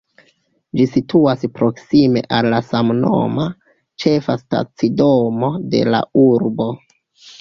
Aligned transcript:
Ĝi 0.77 0.85
situas 0.93 1.43
proksime 1.59 2.23
al 2.37 2.49
la 2.55 2.61
samnoma, 2.71 3.45
ĉefa 4.05 4.39
stacidomo 4.45 5.53
de 5.75 5.83
la 5.95 6.01
urbo. 6.27 6.69